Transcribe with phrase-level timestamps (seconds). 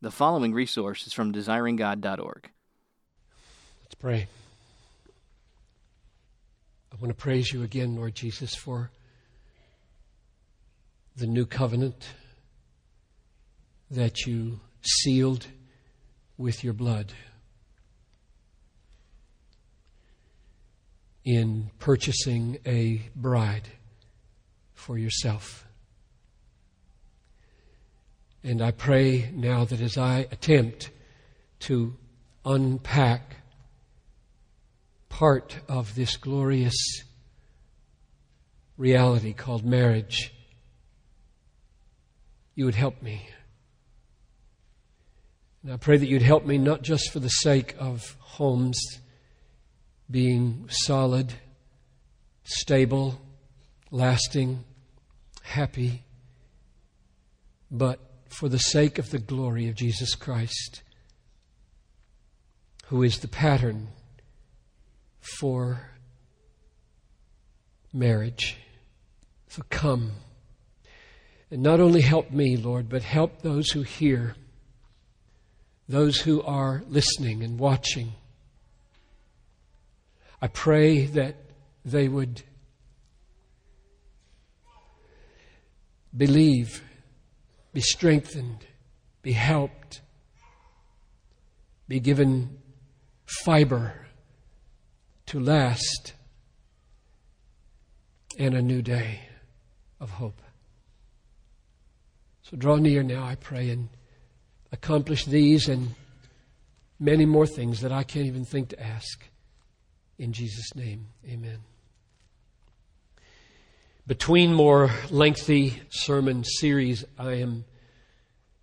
[0.00, 2.50] The following resource is from desiringgod.org.
[3.82, 4.28] Let's pray.
[6.92, 8.92] I want to praise you again, Lord Jesus, for
[11.16, 12.06] the new covenant
[13.90, 15.48] that you sealed
[16.36, 17.12] with your blood
[21.24, 23.66] in purchasing a bride
[24.74, 25.67] for yourself.
[28.42, 30.90] And I pray now that as I attempt
[31.60, 31.96] to
[32.44, 33.36] unpack
[35.08, 36.76] part of this glorious
[38.76, 40.32] reality called marriage,
[42.54, 43.28] you would help me.
[45.62, 48.80] And I pray that you'd help me not just for the sake of homes
[50.10, 51.34] being solid,
[52.44, 53.20] stable,
[53.90, 54.64] lasting,
[55.42, 56.04] happy,
[57.70, 60.82] but for the sake of the glory of Jesus Christ,
[62.86, 63.88] who is the pattern
[65.20, 65.90] for
[67.92, 68.56] marriage.
[69.48, 70.12] So come.
[71.50, 74.34] And not only help me, Lord, but help those who hear,
[75.88, 78.12] those who are listening and watching.
[80.40, 81.36] I pray that
[81.84, 82.42] they would
[86.16, 86.82] believe,
[87.72, 88.66] be strengthened,
[89.22, 90.00] be helped,
[91.86, 92.58] be given
[93.44, 94.06] fiber
[95.26, 96.14] to last,
[98.38, 99.20] and a new day
[100.00, 100.40] of hope.
[102.42, 103.88] So draw near now, I pray, and
[104.72, 105.94] accomplish these and
[106.98, 109.24] many more things that I can't even think to ask.
[110.18, 111.58] In Jesus' name, amen.
[114.08, 117.66] Between more lengthy sermon series, I am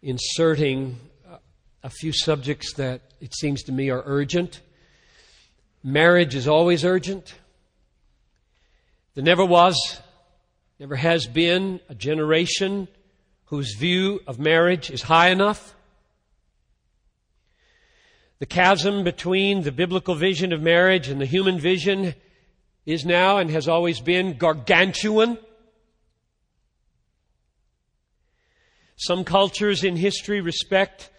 [0.02, 0.98] inserting
[1.84, 4.62] a few subjects that it seems to me are urgent.
[5.84, 7.36] Marriage is always urgent.
[9.14, 10.02] There never was,
[10.80, 12.88] never has been a generation
[13.44, 15.76] whose view of marriage is high enough.
[18.40, 22.16] The chasm between the biblical vision of marriage and the human vision
[22.86, 25.38] is now and has always been gargantuan.
[28.96, 31.10] Some cultures in history respect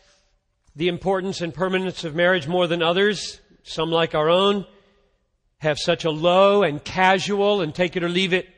[0.74, 3.40] the importance and permanence of marriage more than others.
[3.62, 4.66] Some, like our own,
[5.58, 8.48] have such a low and casual and take it or leave it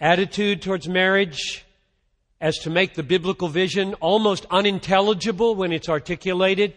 [0.00, 1.64] attitude towards marriage
[2.40, 6.74] as to make the biblical vision almost unintelligible when it's articulated.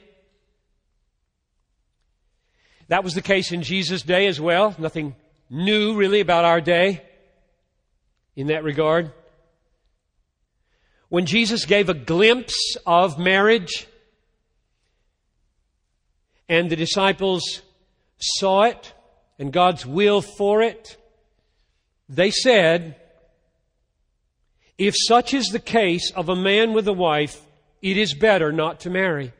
[2.87, 4.75] That was the case in Jesus' day as well.
[4.77, 5.15] Nothing
[5.49, 7.01] new really about our day
[8.35, 9.11] in that regard.
[11.09, 13.87] When Jesus gave a glimpse of marriage
[16.49, 17.61] and the disciples
[18.17, 18.93] saw it
[19.39, 20.97] and God's will for it,
[22.09, 22.97] they said,
[24.77, 27.41] if such is the case of a man with a wife,
[27.81, 29.31] it is better not to marry.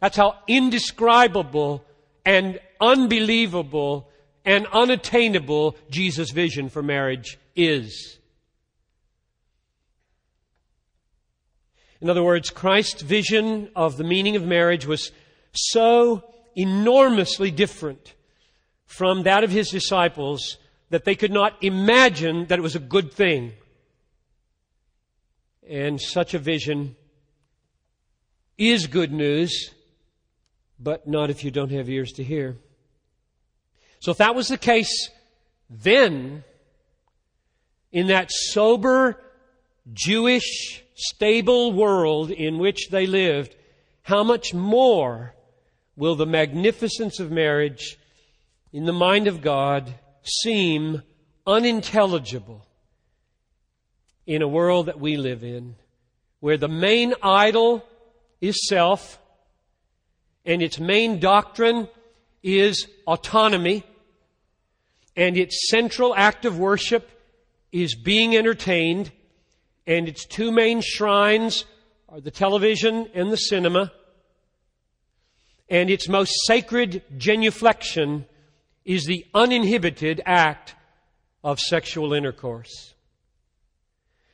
[0.00, 1.84] That's how indescribable
[2.24, 4.08] and unbelievable
[4.46, 8.18] and unattainable Jesus' vision for marriage is.
[12.00, 15.10] In other words, Christ's vision of the meaning of marriage was
[15.52, 16.22] so
[16.54, 18.14] enormously different
[18.84, 20.58] from that of his disciples
[20.90, 23.52] that they could not imagine that it was a good thing.
[25.68, 26.94] And such a vision
[28.56, 29.74] is good news,
[30.78, 32.56] but not if you don't have ears to hear.
[34.06, 35.10] So if that was the case
[35.68, 36.44] then,
[37.90, 39.20] in that sober,
[39.92, 43.56] Jewish, stable world in which they lived,
[44.02, 45.34] how much more
[45.96, 47.98] will the magnificence of marriage
[48.72, 49.92] in the mind of God
[50.22, 51.02] seem
[51.44, 52.64] unintelligible
[54.24, 55.74] in a world that we live in,
[56.38, 57.84] where the main idol
[58.40, 59.18] is self
[60.44, 61.88] and its main doctrine
[62.44, 63.82] is autonomy
[65.16, 67.10] and its central act of worship
[67.72, 69.10] is being entertained
[69.86, 71.64] and its two main shrines
[72.08, 73.92] are the television and the cinema
[75.68, 78.24] and its most sacred genuflection
[78.84, 80.74] is the uninhibited act
[81.42, 82.94] of sexual intercourse.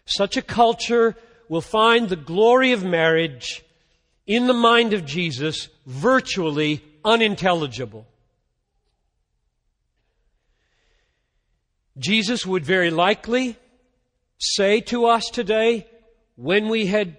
[0.04, 1.16] Such a culture
[1.48, 3.64] will find the glory of marriage
[4.26, 8.06] in the mind of Jesus virtually unintelligible.
[11.98, 13.56] Jesus would very likely
[14.38, 15.86] say to us today,
[16.36, 17.16] when we had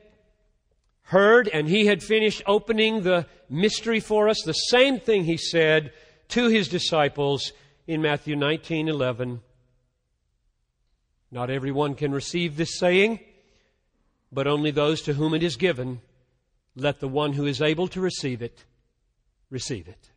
[1.04, 5.94] heard and he had finished opening the mystery for us, the same thing he said
[6.30, 7.52] to his disciples
[7.86, 9.42] in Matthew 19:11.
[11.30, 13.20] Not everyone can receive this saying,
[14.32, 16.02] but only those to whom it is given.
[16.76, 18.66] Let the one who is able to receive it
[19.50, 20.13] receive it.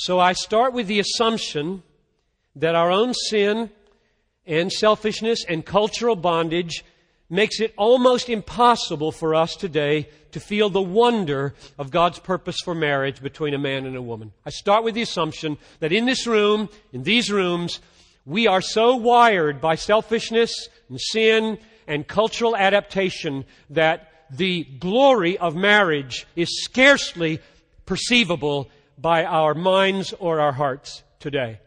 [0.00, 1.82] So I start with the assumption
[2.56, 3.68] that our own sin
[4.46, 6.86] and selfishness and cultural bondage
[7.28, 12.74] makes it almost impossible for us today to feel the wonder of God's purpose for
[12.74, 14.32] marriage between a man and a woman.
[14.46, 17.80] I start with the assumption that in this room, in these rooms,
[18.24, 25.54] we are so wired by selfishness and sin and cultural adaptation that the glory of
[25.54, 27.38] marriage is scarcely
[27.84, 28.70] perceivable
[29.00, 31.60] by our minds or our hearts today.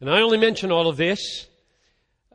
[0.00, 1.46] And I only mention all of this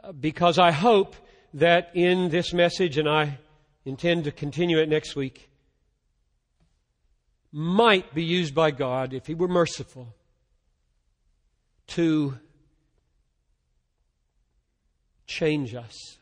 [0.01, 1.15] uh, because I hope
[1.53, 3.39] that in this message, and I
[3.83, 5.49] intend to continue it next week,
[7.51, 10.13] might be used by God, if He were merciful,
[11.87, 12.37] to
[15.25, 16.17] change us.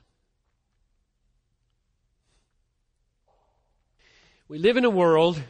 [4.47, 5.41] We live in a world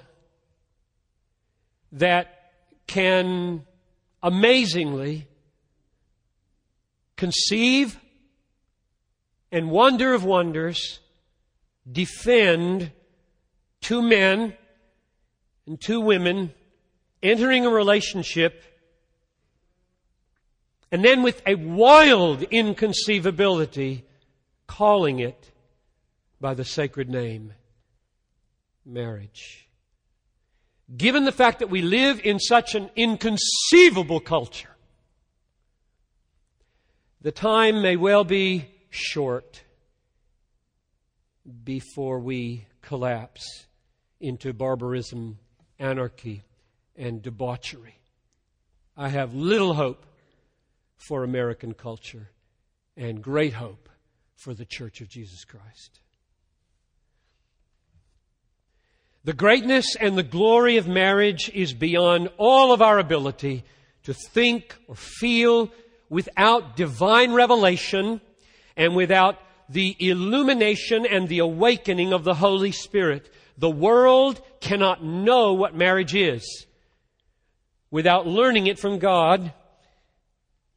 [1.96, 2.52] that
[2.88, 3.66] can
[4.22, 5.28] amazingly
[7.18, 8.00] conceive
[9.52, 11.00] and wonder of wonders
[11.90, 12.92] defend
[13.82, 14.54] two men
[15.66, 16.54] and two women
[17.24, 18.64] entering a relationship
[20.92, 24.04] and then with a wild inconceivability
[24.68, 25.52] calling it
[26.40, 27.54] by the sacred name
[28.86, 29.65] marriage.
[30.96, 34.76] Given the fact that we live in such an inconceivable culture,
[37.22, 39.64] the time may well be short
[41.64, 43.66] before we collapse
[44.20, 45.40] into barbarism,
[45.80, 46.44] anarchy,
[46.96, 48.00] and debauchery.
[48.96, 50.06] I have little hope
[50.98, 52.30] for American culture
[52.96, 53.90] and great hope
[54.36, 56.00] for the Church of Jesus Christ.
[59.26, 63.64] The greatness and the glory of marriage is beyond all of our ability
[64.04, 65.72] to think or feel
[66.10, 68.22] without divine revelation
[68.78, 73.34] and without the illumination and the awakening of the Holy Spirit.
[73.58, 76.68] The world cannot know what marriage is
[77.90, 79.54] without learning it from God.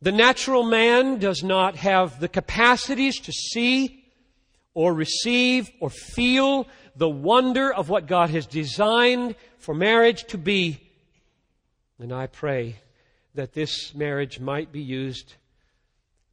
[0.01, 4.05] The natural man does not have the capacities to see
[4.73, 6.67] or receive or feel
[6.99, 10.81] the wonder of what God has designed for marriage to be.
[12.01, 12.81] And I pray
[13.35, 15.35] that this marriage might be used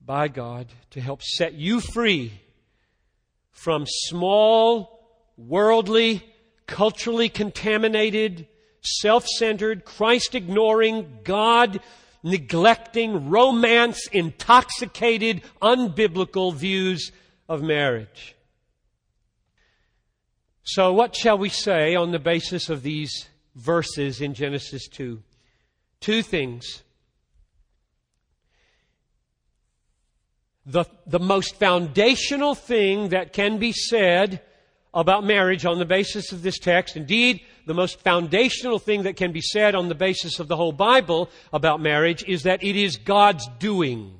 [0.04, 2.34] by God to help set you free
[3.52, 5.08] from small,
[5.38, 6.24] worldly,
[6.66, 8.48] culturally contaminated,
[8.82, 11.80] self centered, Christ ignoring, God
[12.24, 17.12] neglecting, romance intoxicated, unbiblical views
[17.48, 18.35] of marriage.
[20.66, 25.22] So, what shall we say on the basis of these verses in Genesis 2?
[26.02, 26.84] Two things.
[30.66, 34.42] the, the most foundational thing that can be said
[34.94, 39.32] about marriage on the basis of this text, indeed, the most foundational thing that can
[39.32, 42.98] be said on the basis of the whole Bible about marriage is that it is
[42.98, 44.18] God's doing.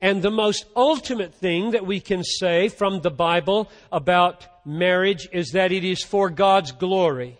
[0.00, 5.50] And the most ultimate thing that we can say from the Bible about marriage is
[5.52, 7.38] that it is for God's glory.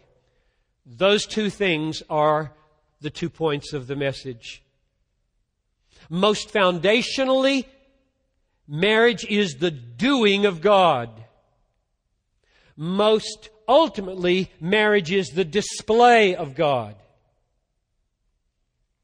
[0.84, 2.52] Those two things are
[3.00, 4.62] the two points of the message.
[6.10, 7.66] Most foundationally,
[8.66, 11.10] marriage is the doing of God.
[12.76, 16.96] Most ultimately, marriage is the display of God.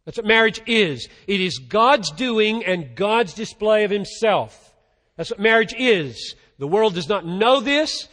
[0.05, 1.09] That's what marriage is.
[1.27, 4.75] It is God's doing and God's display of Himself.
[5.17, 6.35] That's what marriage is.
[6.59, 8.09] The world does not know this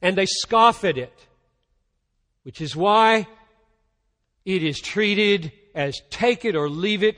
[0.00, 1.12] and they scoff at it.
[2.42, 3.26] Which is why
[4.44, 7.16] it is treated as take it or leave it,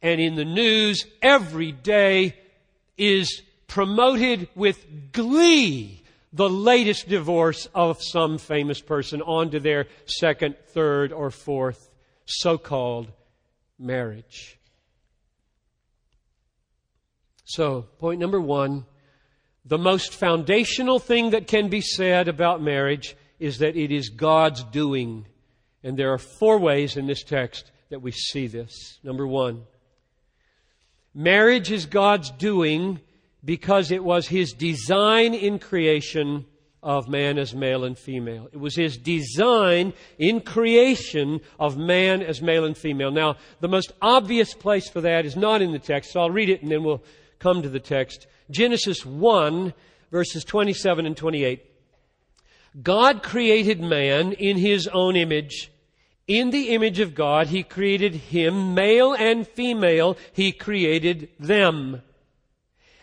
[0.00, 2.36] and in the news every day
[2.96, 11.12] is promoted with glee the latest divorce of some famous person onto their second, third,
[11.12, 11.90] or fourth
[12.24, 13.10] so called
[13.80, 14.58] marriage.
[17.44, 18.84] So, point number one
[19.64, 24.64] the most foundational thing that can be said about marriage is that it is God's
[24.64, 25.26] doing.
[25.82, 28.98] And there are four ways in this text that we see this.
[29.02, 29.64] Number one,
[31.14, 33.00] Marriage is God's doing
[33.44, 36.46] because it was His design in creation
[36.82, 38.48] of man as male and female.
[38.52, 43.10] It was His design in creation of man as male and female.
[43.10, 46.48] Now, the most obvious place for that is not in the text, so I'll read
[46.48, 47.02] it and then we'll
[47.38, 48.26] come to the text.
[48.50, 49.74] Genesis 1,
[50.10, 51.64] verses 27 and 28.
[52.82, 55.70] God created man in His own image.
[56.26, 62.02] In the image of God, He created him, male and female, He created them.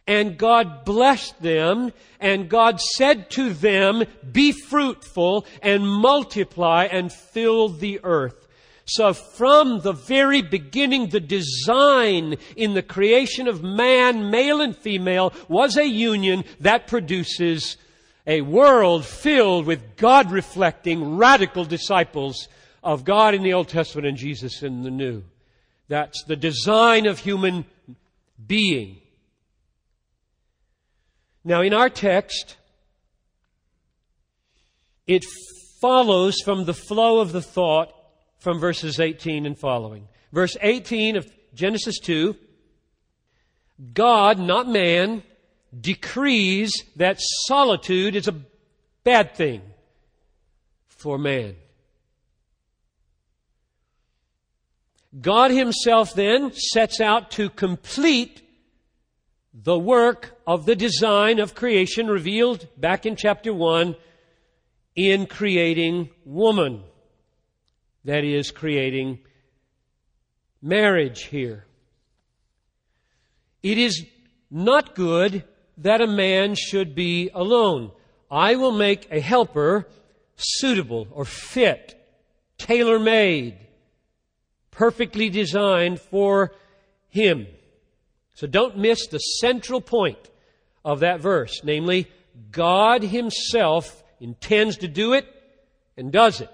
[0.08, 7.68] And God blessed them, and God said to them, Be fruitful and multiply and fill
[7.68, 8.48] the earth.
[8.86, 15.34] So from the very beginning, the design in the creation of man, male and female,
[15.50, 17.76] was a union that produces
[18.26, 22.48] a world filled with God reflecting radical disciples
[22.82, 25.24] of God in the Old Testament and Jesus in the New.
[25.90, 27.66] That's the design of human
[28.46, 29.02] being.
[31.48, 32.58] Now, in our text,
[35.08, 35.24] it
[35.80, 37.90] follows from the flow of the thought
[38.38, 40.10] from verses 18 and following.
[40.34, 42.36] Verse 18 of Genesis 2
[43.94, 45.24] God, not man,
[45.80, 48.36] decrees that solitude is a
[49.06, 49.62] bad thing
[50.90, 51.56] for man.
[55.22, 58.42] God Himself then sets out to complete
[59.64, 63.96] the work of the design of creation revealed back in chapter 1
[64.96, 66.84] in creating woman.
[68.06, 69.20] That is, creating
[70.62, 71.66] marriage here.
[73.64, 74.06] It is
[74.52, 75.44] not good
[75.78, 77.92] that a man should be alone.
[78.30, 79.88] I will make a helper
[80.36, 82.00] suitable or fit,
[82.60, 83.58] tailor made,
[84.70, 86.54] perfectly designed for
[87.10, 87.48] him.
[88.38, 90.30] So don't miss the central point
[90.86, 92.08] of that verse, namely,
[92.52, 95.26] God Himself intends to do it
[95.98, 96.50] and does it.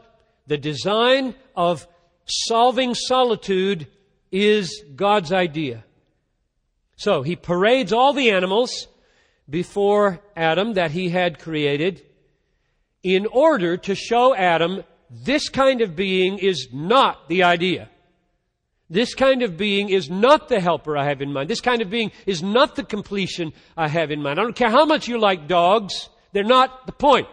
[0.48, 1.86] The design of
[2.26, 3.88] solving solitude
[4.32, 5.84] is God's idea.
[6.96, 8.88] So He parades all the animals
[9.50, 12.02] before Adam that He had created
[13.04, 17.90] in order to show Adam this kind of being is not the idea.
[18.94, 21.50] This kind of being is not the helper I have in mind.
[21.50, 24.40] This kind of being is not the completion I have in mind.
[24.40, 27.28] I don't care how much you like dogs, they're not the point.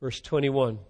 [0.00, 0.80] Verse 21.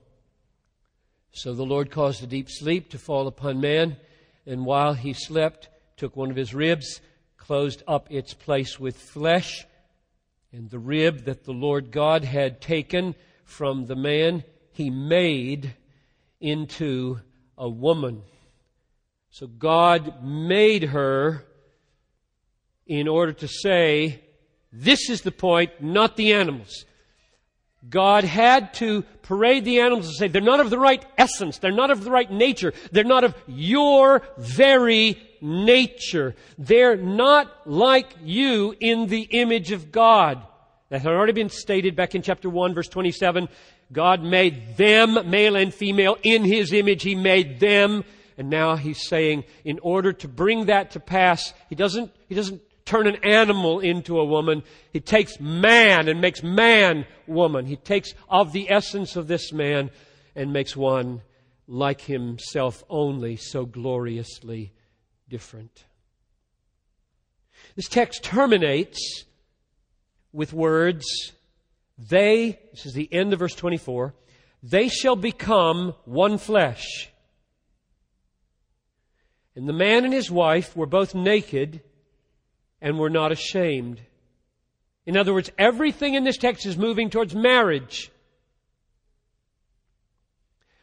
[1.32, 3.98] So the Lord caused a deep sleep to fall upon man,
[4.46, 5.68] and while he slept,
[5.98, 7.02] took one of his ribs,
[7.36, 9.66] closed up its place with flesh,
[10.52, 13.14] and the rib that the Lord God had taken
[13.44, 14.42] from the man
[14.76, 15.74] he made
[16.40, 17.18] into
[17.56, 18.22] a woman.
[19.30, 21.44] So God made her
[22.86, 24.22] in order to say,
[24.72, 26.84] this is the point, not the animals.
[27.88, 31.70] God had to parade the animals and say, they're not of the right essence, they're
[31.72, 36.34] not of the right nature, they're not of your very nature.
[36.58, 40.42] They're not like you in the image of God.
[40.88, 43.48] That had already been stated back in chapter 1, verse 27.
[43.92, 47.02] God made them, male and female, in His image.
[47.02, 48.04] He made them.
[48.38, 52.62] And now He's saying, in order to bring that to pass, He doesn't, He doesn't
[52.86, 54.62] turn an animal into a woman.
[54.92, 57.66] He takes man and makes man woman.
[57.66, 59.90] He takes of the essence of this man
[60.34, 61.22] and makes one
[61.66, 64.72] like himself only, so gloriously
[65.28, 65.84] different.
[67.74, 69.24] This text terminates
[70.32, 71.04] with words
[71.98, 74.14] they, this is the end of verse 24,
[74.62, 77.10] they shall become one flesh.
[79.54, 81.80] And the man and his wife were both naked
[82.82, 84.00] and were not ashamed.
[85.06, 88.10] In other words, everything in this text is moving towards marriage.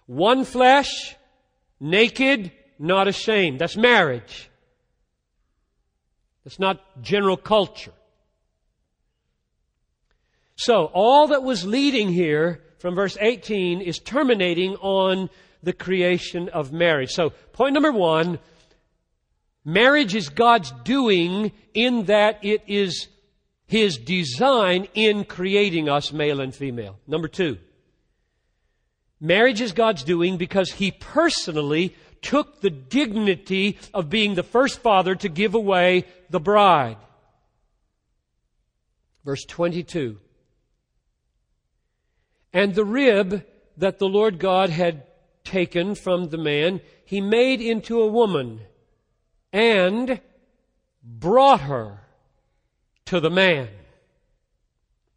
[0.05, 1.15] One flesh,
[1.79, 3.59] naked, not ashamed.
[3.59, 4.49] That's marriage.
[6.43, 7.93] That's not general culture.
[10.55, 15.29] So, all that was leading here from verse 18 is terminating on
[15.63, 17.11] the creation of marriage.
[17.11, 18.39] So, point number one,
[19.65, 23.07] marriage is God's doing in that it is
[23.65, 26.99] His design in creating us male and female.
[27.07, 27.57] Number two,
[29.19, 35.15] marriage is God's doing because He personally took the dignity of being the first father
[35.15, 36.97] to give away the bride.
[39.25, 40.19] Verse 22.
[42.53, 43.43] And the rib
[43.77, 45.03] that the Lord God had
[45.43, 48.61] taken from the man, he made into a woman
[49.51, 50.21] and
[51.03, 51.99] brought her
[53.05, 53.69] to the man.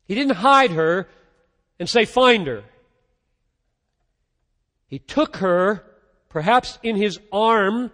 [0.07, 1.09] He didn't hide her
[1.78, 2.64] and say, find her.
[4.87, 5.85] He took her,
[6.28, 7.90] perhaps in his arm.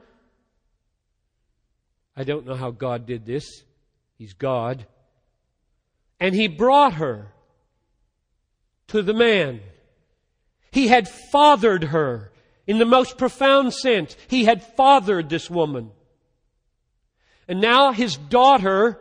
[2.16, 3.64] I don't know how God did this.
[4.18, 4.87] He's God.
[6.20, 7.32] And he brought her
[8.88, 9.60] to the man.
[10.70, 12.32] He had fathered her
[12.66, 14.16] in the most profound sense.
[14.28, 15.90] He had fathered this woman.
[17.48, 19.00] And now his daughter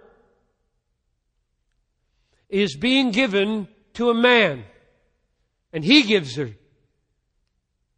[2.49, 4.65] is being given to a man.
[5.71, 6.49] And he gives her.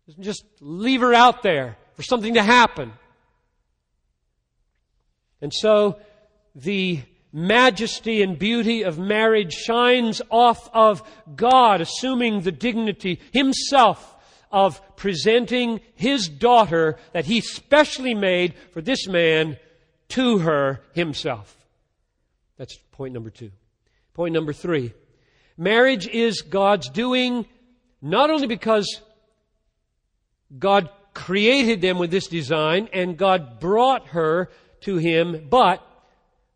[0.05, 2.93] Doesn't just leave her out there for something to happen.
[5.41, 5.97] And so
[6.55, 7.01] the
[7.33, 11.01] majesty and beauty of marriage shines off of
[11.35, 14.15] God assuming the dignity himself
[14.51, 19.57] of presenting his daughter that he specially made for this man
[20.09, 21.57] to her himself.
[22.57, 23.51] That's point number two.
[24.13, 24.93] Point number three.
[25.57, 27.47] Marriage is God's doing
[27.99, 29.01] not only because
[30.59, 35.81] God created them with this design and God brought her to him, but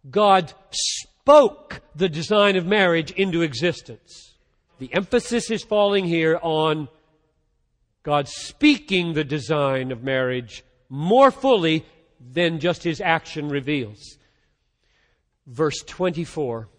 [0.10, 4.36] God spoke the design of marriage into existence.
[4.80, 6.88] The emphasis is falling here on
[8.04, 11.86] God speaking the design of marriage more fully
[12.20, 14.18] than just his action reveals.
[15.46, 16.70] Verse 24.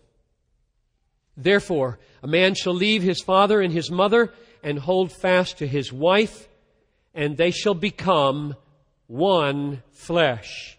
[1.37, 4.33] Therefore, a man shall leave his father and his mother
[4.63, 6.49] and hold fast to his wife,
[7.15, 8.57] and they shall become
[9.07, 10.78] one flesh.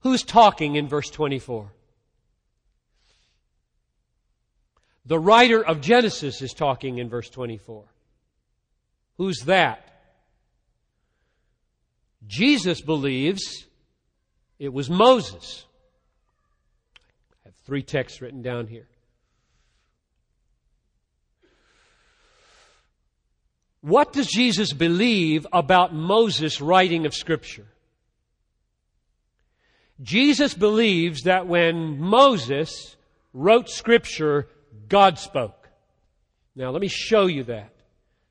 [0.00, 1.70] Who's talking in verse 24?
[5.06, 7.84] The writer of Genesis is talking in verse 24.
[9.16, 9.86] Who's that?
[12.26, 13.66] Jesus believes
[14.58, 15.64] it was Moses.
[17.44, 18.88] I have three texts written down here.
[23.80, 27.66] What does Jesus believe about Moses' writing of Scripture?
[30.02, 32.96] Jesus believes that when Moses
[33.32, 34.48] wrote Scripture,
[34.88, 35.68] God spoke.
[36.56, 37.72] Now, let me show you that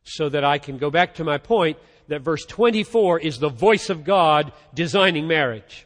[0.03, 1.77] so that I can go back to my point
[2.07, 5.85] that verse 24 is the voice of God designing marriage.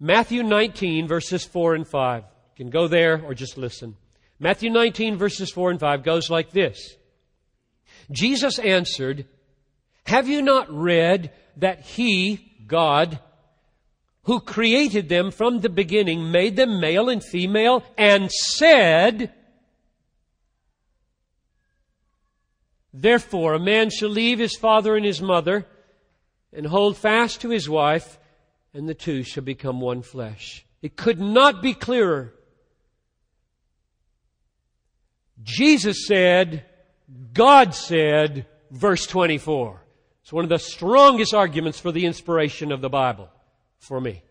[0.00, 2.22] Matthew 19, verses 4 and 5.
[2.22, 3.96] You can go there or just listen.
[4.38, 6.96] Matthew 19, verses 4 and 5 goes like this
[8.10, 9.26] Jesus answered,
[10.06, 13.18] Have you not read that He, God,
[14.26, 19.32] who created them from the beginning, made them male and female, and said,
[22.92, 25.64] Therefore, a man shall leave his father and his mother
[26.52, 28.18] and hold fast to his wife,
[28.74, 30.66] and the two shall become one flesh.
[30.82, 32.34] It could not be clearer.
[35.40, 36.64] Jesus said,
[37.32, 39.82] God said, verse 24.
[40.22, 43.28] It's one of the strongest arguments for the inspiration of the Bible
[43.78, 44.22] for me.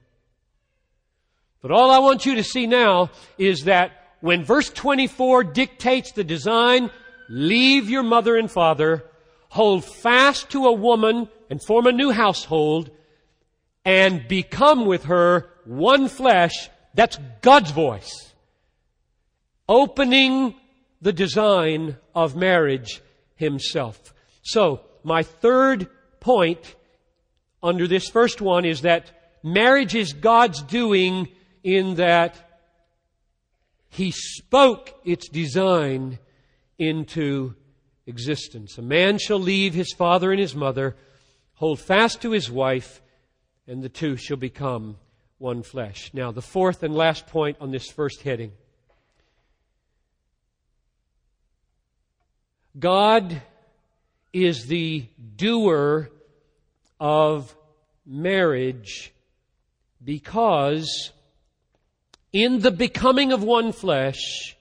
[1.61, 6.23] But all I want you to see now is that when verse 24 dictates the
[6.23, 6.91] design
[7.29, 9.03] leave your mother and father,
[9.49, 12.91] hold fast to a woman and form a new household,
[13.83, 16.69] and become with her one flesh.
[16.93, 18.33] That's God's voice.
[19.67, 20.55] Opening
[21.01, 23.01] the design of marriage
[23.35, 24.13] himself.
[24.43, 25.87] So, my third
[26.19, 26.75] point
[27.61, 29.11] under this first one is that
[29.45, 31.29] marriage is God's doing
[31.63, 32.35] in that
[33.87, 36.19] He spoke its design
[36.77, 37.55] into
[38.05, 38.77] existence.
[38.77, 40.95] A man shall leave his father and his mother,
[41.55, 43.01] hold fast to his wife,
[43.67, 44.97] and the two shall become
[45.37, 46.11] one flesh.
[46.13, 48.51] Now, the fourth and last point on this first heading.
[52.77, 53.41] God
[54.33, 55.05] is the
[55.35, 56.09] doer
[56.99, 57.55] of
[58.05, 59.13] marriage
[60.05, 61.11] because
[62.31, 64.55] in the becoming of one flesh,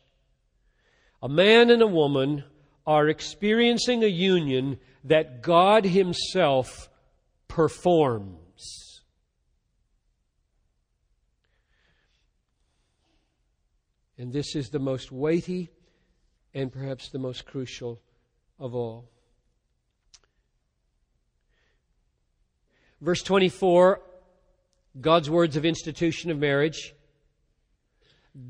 [1.22, 2.44] a man and a woman
[2.86, 6.88] are experiencing a union that God Himself
[7.46, 9.02] performs.
[14.16, 15.70] And this is the most weighty
[16.54, 18.00] and perhaps the most crucial
[18.58, 19.10] of all.
[23.00, 24.00] Verse 24,
[25.00, 26.94] God's words of institution of marriage.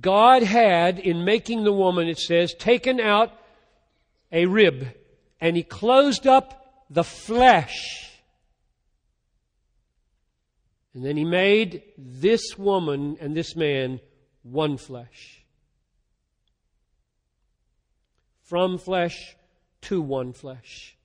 [0.00, 3.33] God had, in making the woman, it says, taken out
[4.33, 4.88] a rib,
[5.40, 8.11] and he closed up the flesh.
[10.94, 14.00] And then he made this woman and this man
[14.42, 15.44] one flesh.
[18.42, 19.37] From flesh
[19.83, 20.96] to one flesh.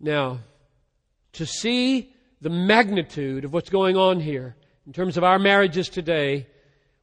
[0.00, 0.40] Now,
[1.34, 6.46] to see the magnitude of what's going on here in terms of our marriages today,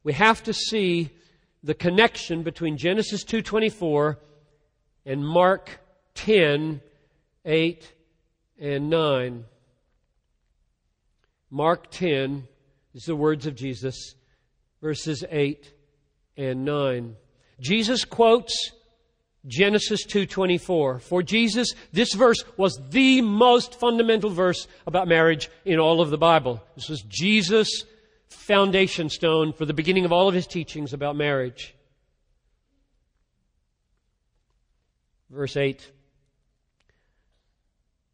[0.04, 1.12] we have to see
[1.64, 4.18] the connection between Genesis 2:24
[5.06, 5.80] and Mark
[6.16, 6.82] 10
[7.46, 7.94] 8
[8.60, 9.46] and 9.
[11.50, 12.48] Mark 10
[12.94, 14.16] is the words of Jesus,
[14.82, 15.74] verses 8
[16.36, 17.16] and 9.
[17.62, 18.74] Jesus quotes
[19.48, 21.00] Genesis 2:24.
[21.00, 26.18] For Jesus, this verse was the most fundamental verse about marriage in all of the
[26.18, 26.62] Bible.
[26.76, 27.86] This was Jesus'
[28.28, 31.76] foundation stone for the beginning of all of his teachings about marriage.
[35.30, 35.92] Verse 8.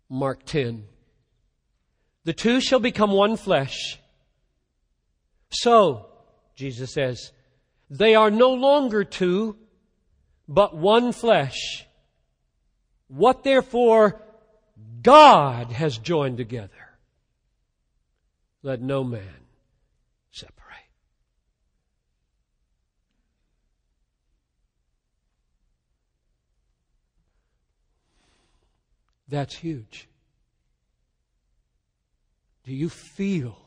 [0.10, 0.86] Mark 10.
[2.26, 4.00] The two shall become one flesh.
[5.50, 6.08] So,
[6.56, 7.32] Jesus says,
[7.90, 9.58] they are no longer two,
[10.48, 11.86] but one flesh.
[13.08, 14.22] What therefore
[15.02, 16.70] God has joined together,
[18.62, 19.46] let no man
[20.32, 20.60] separate.
[29.28, 30.08] That's huge.
[32.64, 33.58] Do you feel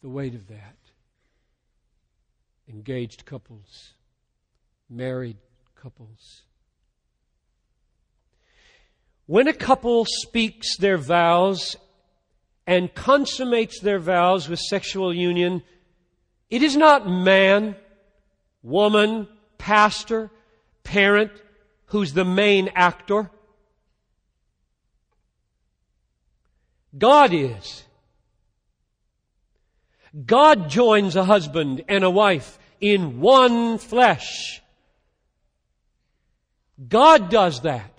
[0.00, 0.76] the weight of that?
[2.68, 3.92] Engaged couples,
[4.88, 5.36] married
[5.80, 6.42] couples.
[9.26, 11.76] When a couple speaks their vows
[12.66, 15.62] and consummates their vows with sexual union,
[16.48, 17.76] it is not man,
[18.62, 20.30] woman, pastor,
[20.84, 21.32] parent
[21.86, 23.30] who's the main actor.
[26.96, 27.84] God is.
[30.24, 34.62] God joins a husband and a wife in one flesh.
[36.88, 37.92] God does that.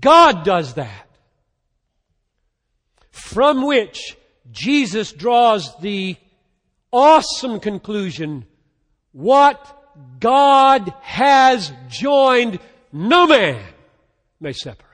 [0.00, 1.08] God does that.
[3.10, 4.16] From which
[4.50, 6.16] Jesus draws the
[6.90, 8.44] awesome conclusion
[9.12, 9.78] what
[10.20, 12.58] God has joined,
[12.92, 13.62] no man
[14.40, 14.88] may separate.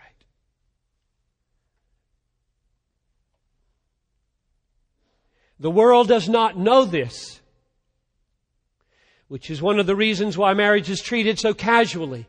[5.61, 7.41] The world does not know this,
[9.27, 12.27] which is one of the reasons why marriage is treated so casually.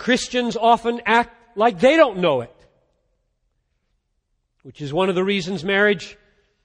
[0.00, 2.56] Christians often act like they don't know it,
[4.62, 6.16] which is one of the reasons marriage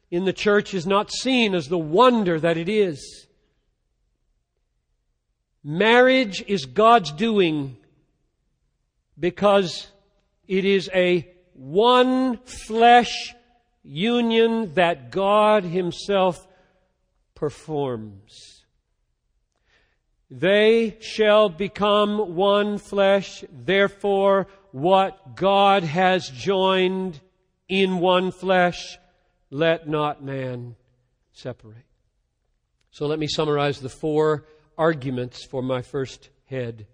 [0.10, 3.28] in the church is not seen as the wonder that it is.
[5.66, 7.76] Marriage is God's doing
[9.20, 9.88] because
[10.48, 13.36] it is a one flesh
[13.84, 16.48] union that God Himself
[17.36, 18.55] performs.
[20.30, 27.20] They shall become one flesh, therefore, what God has joined
[27.70, 28.98] in one flesh,
[29.50, 30.76] let not man
[31.32, 31.86] separate.
[32.92, 34.46] So let me summarize the four
[34.78, 36.88] arguments for my first head.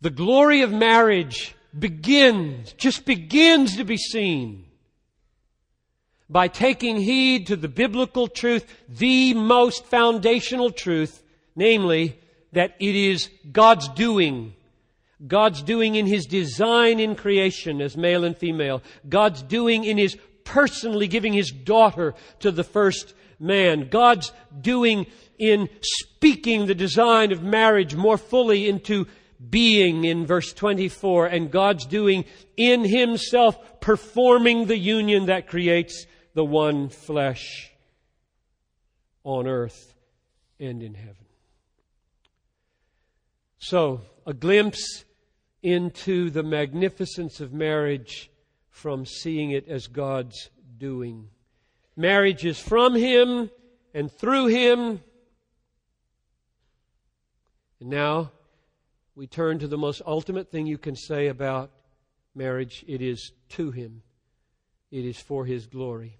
[0.00, 4.63] The glory of marriage begins, just begins to be seen
[6.34, 11.22] by taking heed to the biblical truth, the most foundational truth,
[11.54, 12.18] namely
[12.50, 14.52] that it is God's doing.
[15.24, 18.82] God's doing in His design in creation as male and female.
[19.08, 23.88] God's doing in His personally giving His daughter to the first man.
[23.88, 25.06] God's doing
[25.38, 29.06] in speaking the design of marriage more fully into
[29.50, 32.24] being in verse 24 and God's doing
[32.56, 37.70] in himself performing the union that creates the one flesh
[39.22, 39.94] on earth
[40.60, 41.24] and in heaven.
[43.58, 45.04] So, a glimpse
[45.62, 48.30] into the magnificence of marriage
[48.68, 51.28] from seeing it as God's doing.
[51.96, 53.50] Marriage is from Him
[53.94, 55.00] and through Him.
[57.80, 58.32] And now,
[59.14, 61.70] we turn to the most ultimate thing you can say about
[62.34, 64.02] marriage it is to Him,
[64.90, 66.18] it is for His glory.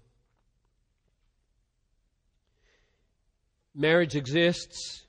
[3.75, 5.05] Marriage exists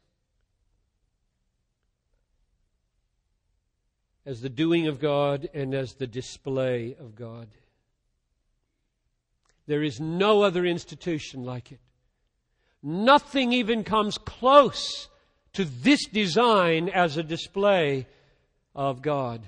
[4.26, 7.46] as the doing of God and as the display of God.
[9.68, 11.80] There is no other institution like it.
[12.82, 15.08] Nothing even comes close
[15.52, 18.06] to this design as a display
[18.74, 19.42] of God.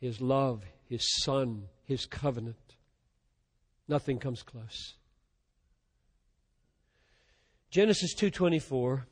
[0.00, 2.56] His love, His Son, His covenant.
[3.86, 4.94] Nothing comes close.
[7.74, 9.04] Genesis 2:24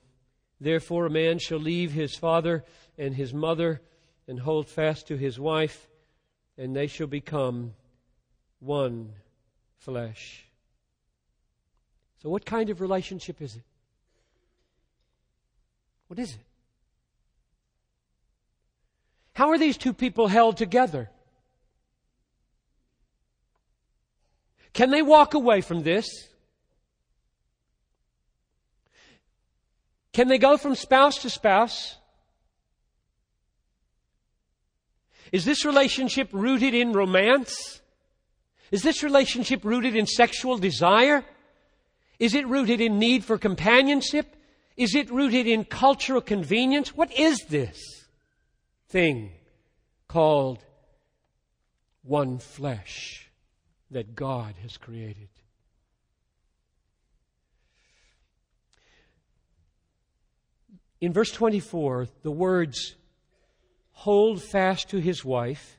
[0.61, 2.65] Therefore a man shall leave his father
[2.97, 3.83] and his mother
[4.29, 5.89] and hold fast to his wife
[6.57, 7.75] and they shall become
[8.61, 9.15] one
[9.79, 10.45] flesh.
[12.23, 13.65] So what kind of relationship is it?
[16.07, 16.45] What is it?
[19.33, 21.11] How are these two people held together?
[24.73, 26.29] Can they walk away from this?
[30.13, 31.97] Can they go from spouse to spouse?
[35.33, 37.81] Is this relationship rooted in romance?
[38.71, 41.25] Is this relationship rooted in sexual desire?
[42.19, 44.37] Is it rooted in need for companionship?
[44.77, 46.95] Is it rooted in cultural convenience?
[46.95, 48.07] What is this
[48.89, 49.33] thing
[50.09, 50.65] called
[52.03, 53.31] one flesh
[53.91, 55.29] that God has created?
[61.03, 62.95] In verse 24, the words
[63.91, 65.77] hold fast to his wife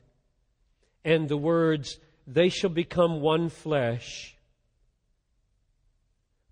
[1.02, 4.36] and the words they shall become one flesh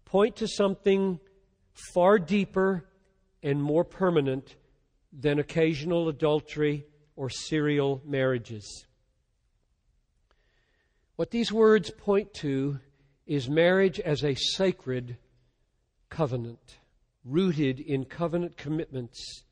[0.07, 1.21] point to something
[1.93, 2.87] far deeper
[3.43, 4.57] and more permanent
[5.13, 8.87] than occasional adultery or serial marriages.
[11.17, 12.81] What these words point to
[13.27, 15.19] is marriage as a sacred
[16.09, 16.79] covenant
[17.25, 19.45] rooted in covenant commitments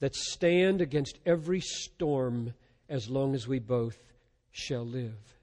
[0.00, 2.54] that stand against every storm
[2.88, 3.98] as long as we both
[4.52, 5.36] shall live.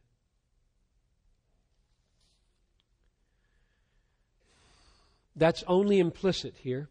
[5.35, 6.89] That's only implicit here,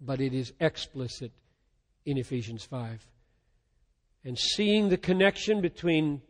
[0.00, 1.32] but it is explicit
[2.06, 3.06] in Ephesians 5.
[4.24, 6.22] And seeing the connection between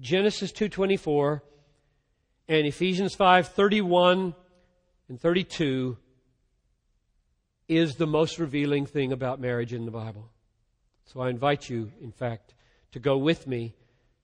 [0.00, 1.42] Genesis 2:24
[2.48, 4.34] and Ephesians 5:31
[5.08, 5.98] and 32
[7.68, 10.30] is the most revealing thing about marriage in the Bible.
[11.04, 12.54] So I invite you, in fact,
[12.92, 13.74] to go with me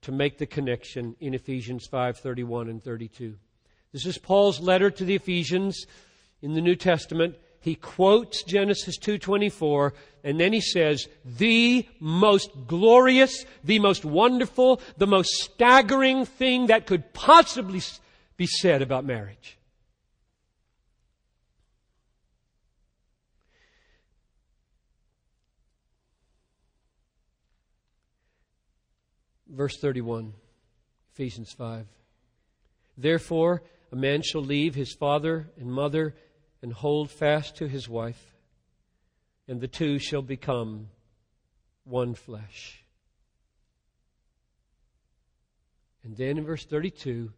[0.03, 3.39] to make the connection in Ephesians 5:31 and 32.
[3.93, 5.87] This is Paul's letter to the Ephesians
[6.43, 7.37] in the New Testament.
[7.61, 15.07] He quotes Genesis 2:24 and then he says, "The most glorious, the most wonderful, the
[15.07, 17.81] most staggering thing that could possibly
[18.37, 19.59] be said about marriage."
[29.55, 30.33] Verse 31,
[31.13, 31.87] Ephesians 5.
[32.99, 33.63] Therefore,
[33.93, 36.17] a man shall leave his father and mother
[36.61, 38.35] and hold fast to his wife,
[39.47, 40.89] and the two shall become
[41.85, 42.83] one flesh.
[46.03, 47.33] And then in verse 32,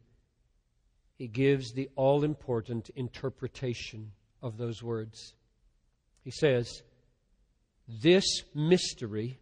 [1.18, 5.34] he gives the all important interpretation of those words.
[6.24, 6.82] He says,
[7.86, 8.24] This
[8.54, 9.38] mystery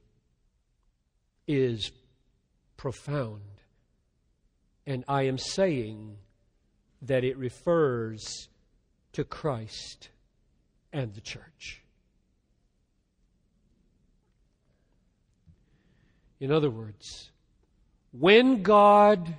[1.47, 1.93] is
[2.77, 3.43] profound.
[4.87, 6.17] And I am saying
[7.03, 8.49] that it refers
[9.13, 10.09] to Christ
[10.93, 11.83] and the church.
[16.41, 17.31] In other words,
[18.13, 19.35] when God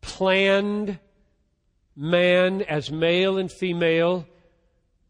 [0.00, 0.98] planned
[1.96, 4.26] man as male and female,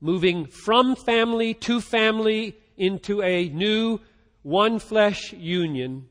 [0.01, 4.01] moving from family to family into a new
[4.43, 6.09] one flesh union,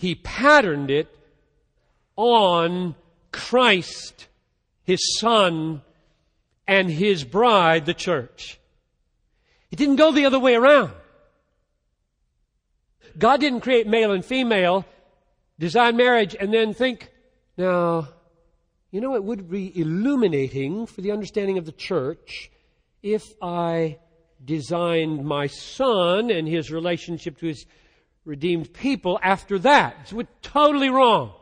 [0.00, 1.14] he patterned it
[2.16, 2.94] on
[3.32, 4.28] Christ,
[4.82, 5.82] His Son,
[6.66, 8.58] and His bride, the church.
[9.70, 10.92] It didn't go the other way around.
[13.18, 14.86] God didn't create male and female,
[15.58, 17.10] design marriage, and then think,
[17.58, 18.08] now,
[18.90, 22.50] you know, it would be illuminating for the understanding of the church
[23.02, 23.98] if I
[24.42, 27.66] designed my son and his relationship to his
[28.24, 29.96] redeemed people after that.
[30.02, 31.32] It's totally wrong.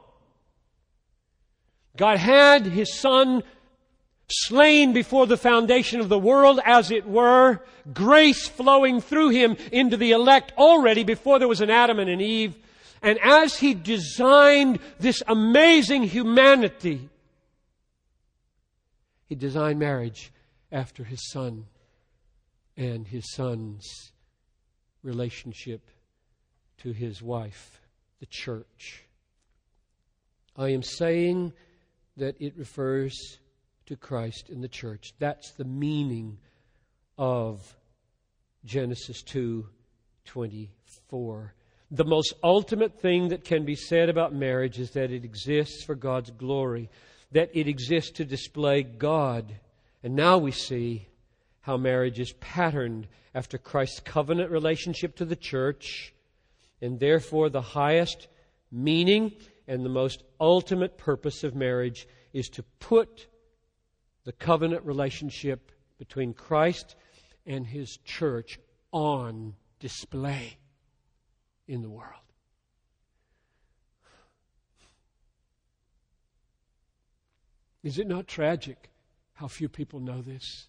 [1.96, 3.42] God had his son
[4.30, 9.96] slain before the foundation of the world, as it were, grace flowing through him into
[9.96, 12.56] the elect already before there was an Adam and an Eve.
[13.02, 17.08] And as he designed this amazing humanity,
[19.26, 20.32] he designed marriage
[20.70, 21.66] after his son
[22.76, 24.12] and his son's
[25.02, 25.90] relationship
[26.78, 27.80] to his wife,
[28.20, 29.04] the church.
[30.56, 31.52] I am saying
[32.16, 33.38] that it refers
[33.86, 35.14] to Christ in the church.
[35.18, 36.38] That's the meaning
[37.16, 37.76] of
[38.64, 41.54] Genesis 2:24.
[41.90, 45.94] The most ultimate thing that can be said about marriage is that it exists for
[45.94, 46.90] God's glory,
[47.32, 49.58] that it exists to display God.
[50.02, 51.08] And now we see
[51.60, 56.14] how marriage is patterned after Christ's covenant relationship to the church,
[56.80, 58.28] and therefore the highest
[58.70, 59.32] meaning
[59.66, 63.26] and the most ultimate purpose of marriage is to put
[64.24, 66.96] the covenant relationship between Christ
[67.46, 68.58] and his church
[68.92, 70.58] on display
[71.66, 72.14] in the world.
[77.82, 78.90] Is it not tragic
[79.34, 80.68] how few people know this?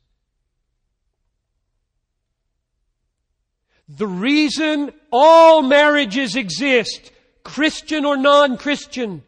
[3.90, 7.12] The reason all marriages exist,
[7.44, 9.24] Christian or non Christian,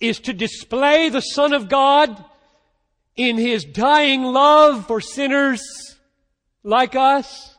[0.00, 2.24] is to display the Son of God
[3.16, 5.62] in His dying love for sinners
[6.62, 7.56] like us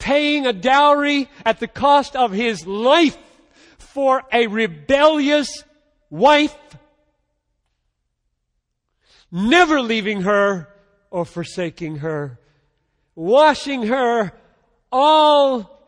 [0.00, 3.16] paying a dowry at the cost of his life
[3.78, 5.62] for a rebellious
[6.08, 6.56] wife,
[9.30, 10.68] never leaving her
[11.10, 12.40] or forsaking her,
[13.20, 14.32] washing her
[14.90, 15.78] all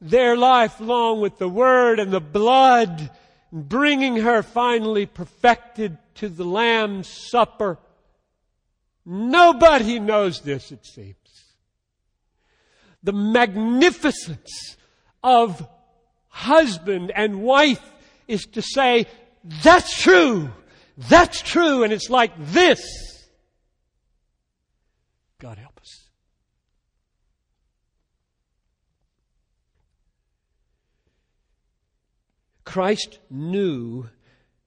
[0.00, 3.10] their life long with the word and the blood,
[3.52, 7.78] bringing her finally perfected to the Lamb's supper.
[9.04, 11.16] Nobody knows this, it seems
[13.02, 14.76] the magnificence
[15.22, 15.66] of
[16.28, 17.82] husband and wife
[18.28, 19.06] is to say,
[19.62, 20.50] that's true.
[20.96, 21.82] That's true.
[21.82, 22.80] And it's like this.
[25.38, 26.09] God help us.
[32.70, 34.08] Christ knew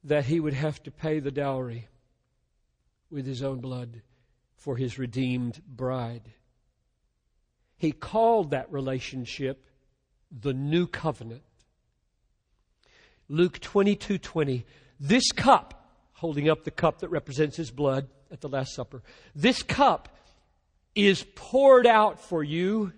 [0.03, 1.87] that he would have to pay the dowry
[3.09, 4.01] with his own blood
[4.57, 6.33] for his redeemed bride.
[7.77, 9.63] He called that relationship
[10.29, 11.43] the new covenant.
[13.29, 14.65] Luke 22 20.
[14.99, 19.01] This cup, holding up the cup that represents his blood at the Last Supper,
[19.33, 20.09] this cup
[20.93, 22.91] is poured out for you.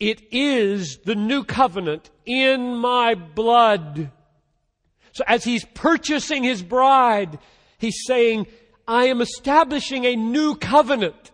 [0.00, 4.10] It is the new covenant in my blood.
[5.12, 7.38] So as he's purchasing his bride,
[7.78, 8.46] he's saying,
[8.86, 11.32] I am establishing a new covenant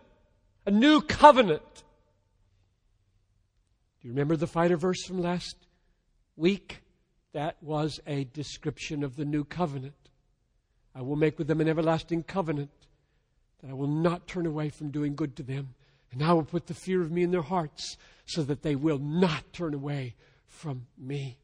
[0.65, 1.61] a new covenant.
[4.01, 5.55] Do you remember the fighter verse from last
[6.35, 6.81] week?
[7.33, 9.93] That was a description of the new covenant.
[10.95, 12.71] I will make with them an everlasting covenant
[13.61, 15.75] that I will not turn away from doing good to them.
[16.11, 18.99] And I will put the fear of me in their hearts so that they will
[18.99, 20.15] not turn away
[20.47, 21.37] from me.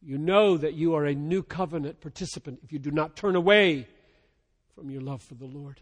[0.00, 3.86] You know that you are a new covenant participant if you do not turn away
[4.74, 5.80] from your love for the Lord.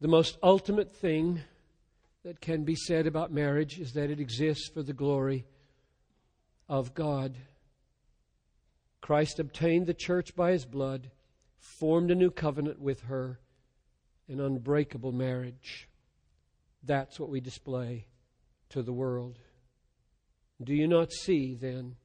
[0.00, 1.40] The most ultimate thing
[2.24, 5.44] that can be said about marriage is that it exists for the glory
[6.68, 7.36] of God.
[9.00, 11.10] Christ obtained the church by his blood,
[11.58, 13.40] formed a new covenant with her,
[14.32, 15.88] an unbreakable marriage.
[16.82, 18.06] That's what we display
[18.70, 19.38] to the world.
[20.62, 21.96] Do you not see, then,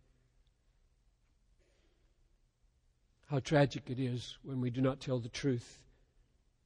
[3.29, 5.83] how tragic it is when we do not tell the truth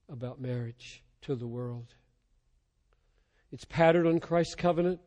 [0.09, 1.03] about marriage?
[1.21, 1.93] to the world.
[3.51, 4.99] It's patterned on Christ's covenant.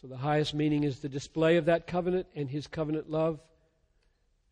[0.00, 3.40] So the highest meaning is the display of that covenant and his covenant love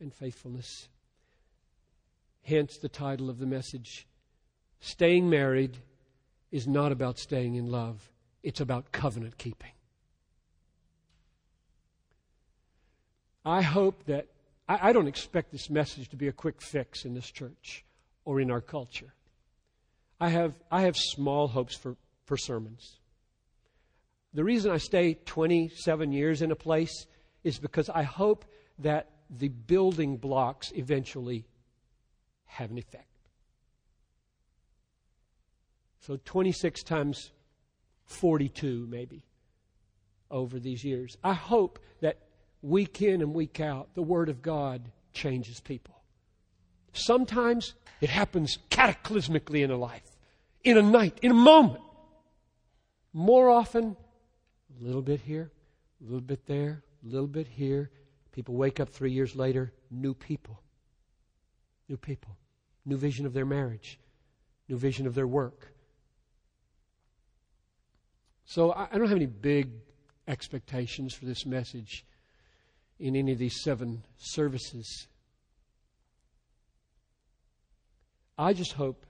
[0.01, 0.89] and faithfulness.
[2.43, 4.07] Hence the title of the message.
[4.81, 5.77] Staying married
[6.51, 8.11] is not about staying in love,
[8.43, 9.73] it's about covenant keeping.
[13.45, 14.27] I hope that,
[14.69, 17.85] I, I don't expect this message to be a quick fix in this church
[18.25, 19.13] or in our culture.
[20.21, 22.99] I have, I have small hopes for, for sermons.
[24.35, 27.07] The reason I stay 27 years in a place
[27.43, 28.45] is because I hope
[28.79, 31.47] that the building blocks eventually
[32.47, 33.07] have an effect.
[36.01, 37.31] So 26 times
[38.05, 39.25] 42, maybe,
[40.31, 41.17] over these years.
[41.23, 42.19] I hope that
[42.63, 45.95] week in and week out, the Word of God changes people.
[46.93, 50.11] Sometimes it happens cataclysmically in a life
[50.65, 51.83] in a night, in a moment.
[53.13, 53.97] More often,
[54.79, 55.51] a little bit here,
[56.01, 57.91] a little bit there, a little bit here.
[58.33, 60.63] People wake up three years later, new people.
[61.89, 62.37] New people.
[62.85, 63.99] New vision of their marriage,
[64.69, 65.73] new vision of their work.
[68.51, 69.71] So I, don't have any big
[70.27, 72.05] expectations for this message.
[72.99, 75.07] in any of these seven services.
[78.37, 79.07] I just hope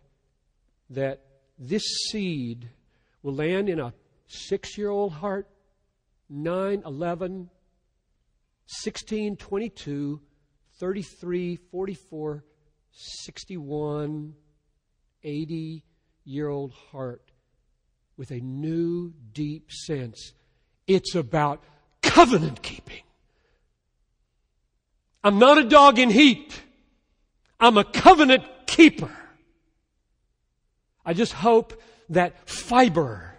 [0.91, 1.25] that
[1.59, 2.69] this seed
[3.23, 3.95] will land in a
[4.27, 5.49] six year old heart,
[6.29, 7.49] 9, 11,
[8.67, 10.21] 16, 22,
[10.79, 12.45] 33, 44,
[12.93, 14.35] 61,
[15.25, 15.85] 80
[16.27, 17.30] year old heart
[18.21, 20.35] with a new, deep sense.
[20.87, 21.65] It's about
[22.03, 23.01] covenant keeping.
[25.25, 26.61] I'm not a dog in heat.
[27.59, 29.11] I'm a covenant keeper.
[31.03, 33.39] I just hope that fiber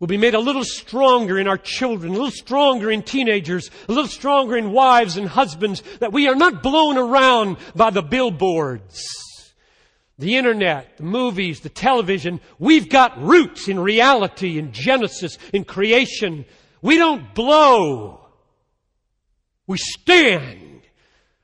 [0.00, 3.92] will be made a little stronger in our children, a little stronger in teenagers, a
[3.92, 9.23] little stronger in wives and husbands, that we are not blown around by the billboards,
[10.18, 12.40] the internet, the movies, the television.
[12.58, 16.44] We've got roots in reality, in Genesis, in creation.
[16.82, 18.26] We don't blow.
[19.66, 20.82] We stand.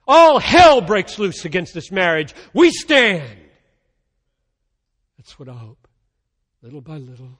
[0.07, 2.35] All hell breaks loose against this marriage.
[2.53, 3.39] We stand.
[5.17, 5.89] That's what I hope.
[6.63, 7.39] Little by little,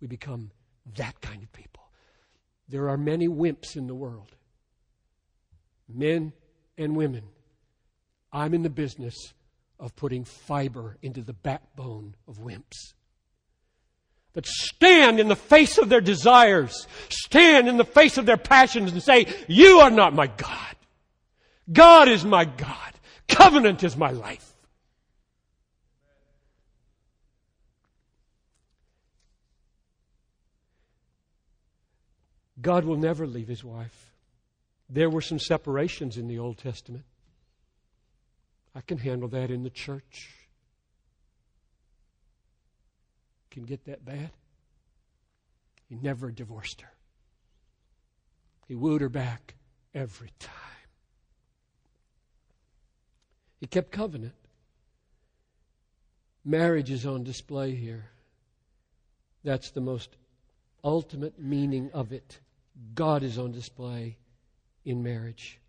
[0.00, 0.50] we become
[0.96, 1.82] that kind of people.
[2.68, 4.30] There are many wimps in the world,
[5.88, 6.32] men
[6.78, 7.22] and women.
[8.32, 9.32] I'm in the business
[9.80, 12.92] of putting fiber into the backbone of wimps.
[14.34, 18.92] That stand in the face of their desires, stand in the face of their passions
[18.92, 20.76] and say, You are not my God.
[21.72, 22.92] God is my God.
[23.26, 24.46] Covenant is my life.
[32.60, 34.12] God will never leave his wife.
[34.88, 37.04] There were some separations in the Old Testament.
[38.74, 40.30] I can handle that in the church.
[43.50, 44.30] Can get that bad?
[45.88, 46.92] He never divorced her.
[48.68, 49.54] He wooed her back
[49.92, 50.54] every time.
[53.58, 54.34] He kept covenant.
[56.44, 58.10] Marriage is on display here.
[59.44, 60.16] That's the most
[60.82, 62.38] ultimate meaning of it.
[62.94, 64.16] God is on display
[64.84, 65.59] in marriage.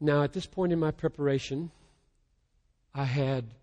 [0.00, 1.70] Now, at this point in my preparation,
[2.94, 3.54] I had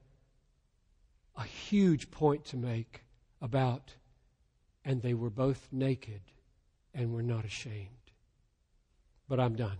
[1.35, 3.03] a huge point to make
[3.41, 3.93] about,
[4.83, 6.21] and they were both naked
[6.93, 7.89] and were not ashamed.
[9.27, 9.77] But I'm done.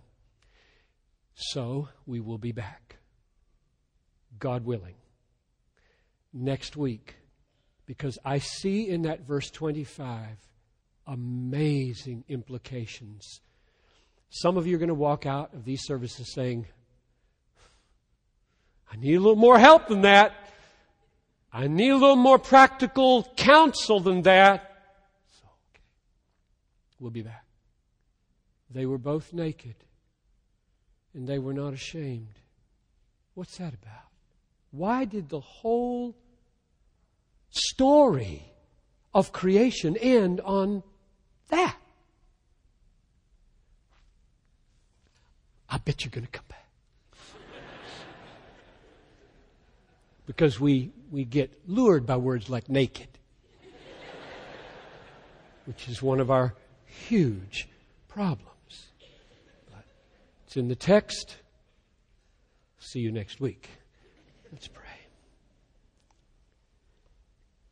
[1.36, 2.97] So we will be back,
[4.39, 4.95] God willing,
[6.32, 7.16] next week
[7.86, 10.38] because I see in that verse 25
[11.06, 13.41] amazing implications.
[14.36, 16.65] Some of you are going to walk out of these services saying,
[18.91, 20.34] I need a little more help than that.
[21.51, 24.86] I need a little more practical counsel than that.
[25.39, 25.84] So, okay.
[26.99, 27.45] We'll be back.
[28.71, 29.75] They were both naked
[31.13, 32.39] and they were not ashamed.
[33.36, 34.09] What's that about?
[34.71, 36.15] Why did the whole
[37.51, 38.43] story
[39.13, 40.81] of creation end on
[41.49, 41.77] that.
[45.74, 46.59] I bet you're going to come back.
[50.28, 53.07] because we, we get lured by words like naked,
[55.65, 56.53] which is one of our
[56.86, 57.67] huge
[58.07, 58.86] problems.
[59.71, 59.84] But
[60.45, 61.38] it's in the text.
[62.78, 63.67] See you next week.
[64.51, 64.84] Let's pray.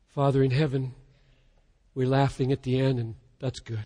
[0.08, 0.95] Father in heaven,
[1.93, 3.86] we're laughing at the end, and that's good.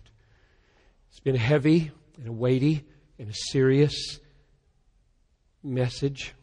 [1.10, 1.90] It's been heavy
[2.24, 2.82] and weighty
[3.18, 4.20] and a serious
[5.62, 6.34] message.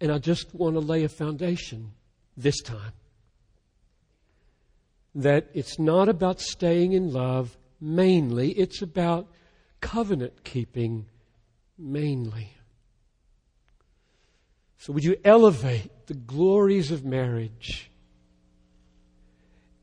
[0.00, 1.92] And I just want to lay a foundation
[2.36, 2.92] this time
[5.14, 9.26] that it's not about staying in love mainly, it's about
[9.80, 11.06] covenant keeping
[11.78, 12.52] mainly.
[14.78, 17.90] So, would you elevate the glories of marriage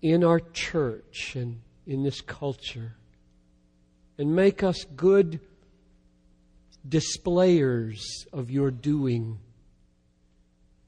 [0.01, 2.96] in our church and in this culture
[4.17, 5.39] and make us good
[6.87, 9.39] displayers of your doing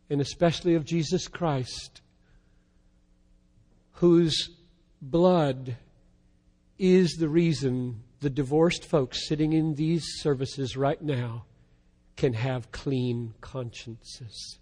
[0.10, 2.02] and especially of Jesus Christ,
[3.94, 4.50] whose
[5.02, 5.78] blood
[6.80, 11.46] is the reason the divorced folks sitting in these services right now
[12.18, 14.58] can have clean consciences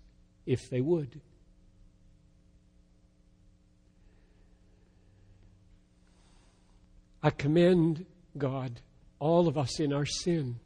[0.46, 1.22] if they would.
[7.24, 8.06] I commend
[8.38, 8.82] God,
[9.20, 10.60] all of us in our sin,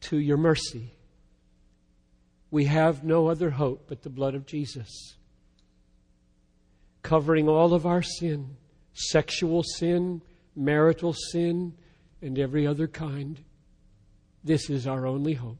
[0.00, 0.94] to your mercy.
[2.50, 5.16] We have no other hope but the blood of Jesus,
[7.02, 8.56] covering all of our sin,
[8.92, 10.22] sexual sin,
[10.54, 11.74] marital sin,
[12.22, 13.42] and every other kind.
[14.44, 15.58] This is our only hope.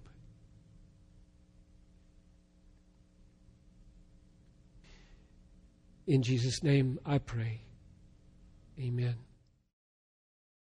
[6.07, 7.61] In Jesus' name I pray.
[8.79, 9.17] Amen.